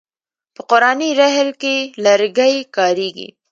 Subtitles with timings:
[0.55, 3.27] په قرآني رحل کې لرګی کاریږي.